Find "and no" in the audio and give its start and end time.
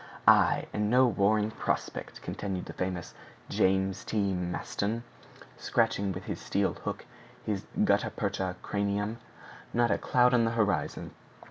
0.73-1.05